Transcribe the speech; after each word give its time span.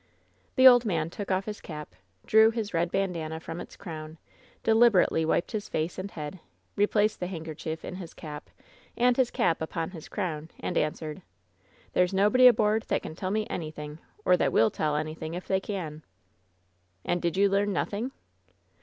The 0.55 0.67
old 0.67 0.83
man 0.83 1.11
took 1.11 1.29
off 1.29 1.45
his 1.45 1.61
cap, 1.61 1.93
drew 2.25 2.49
his 2.49 2.73
red 2.73 2.91
bandanna 2.91 3.39
from 3.39 3.61
its 3.61 3.75
crown, 3.75 4.17
deliberately 4.63 5.23
wiped 5.25 5.51
his 5.51 5.69
face 5.69 5.99
and 5.99 6.09
head, 6.09 6.39
replaced 6.75 7.19
the 7.19 7.27
handkerchief 7.27 7.85
in 7.85 7.97
his 7.97 8.15
cap 8.15 8.49
and 8.97 9.15
his 9.15 9.29
cap 9.29 9.61
upon 9.61 9.91
his 9.91 10.09
crown 10.09 10.49
and 10.59 10.75
answered: 10.75 11.21
"There's 11.93 12.15
nobody 12.15 12.47
aboard 12.47 12.85
that 12.87 13.03
can 13.03 13.13
tell 13.13 13.29
me 13.29 13.45
anything, 13.47 13.99
or 14.25 14.35
that 14.37 14.51
will 14.51 14.71
tell 14.71 14.95
anything 14.95 15.35
if 15.35 15.47
they 15.47 15.59
can." 15.59 16.01
"And 17.05 17.21
did 17.21 17.37
you 17.37 17.47
learn 17.47 17.71
nothing?" 17.71 18.11